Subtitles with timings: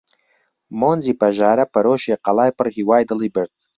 [0.79, 3.51] مۆنجی پەژارە پەرۆشی قەڵای پڕ هیوای دڵی برد!